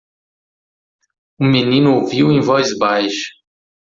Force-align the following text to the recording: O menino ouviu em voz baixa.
O 1.39 1.43
menino 1.45 1.93
ouviu 1.93 2.31
em 2.31 2.39
voz 2.41 2.75
baixa. 2.75 3.29